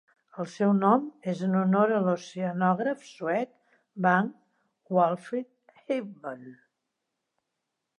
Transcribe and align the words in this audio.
El 0.43 0.45
seu 0.53 0.69
nom 0.77 1.03
és 1.33 1.43
en 1.47 1.53
honor 1.59 1.93
a 1.99 1.99
l'oceanògraf 2.07 3.05
suec 3.11 3.79
Vagn 4.09 4.35
Walfrid 4.99 5.97
Ekman. 6.01 6.47